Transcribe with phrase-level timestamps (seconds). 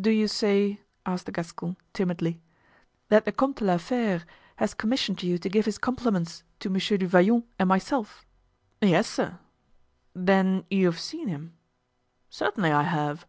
[0.00, 2.42] "Do you say," asked the Gascon, timidly,
[3.10, 4.24] "that the Comte de la Fere
[4.56, 8.26] has commissioned you to give his compliments to Monsieur du Vallon and myself?"
[8.80, 9.38] "Yes, sir."
[10.14, 11.54] "Then you have seen him?"
[12.28, 13.24] "Certainly I have."